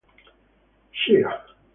[0.99, 1.37] Shea Ili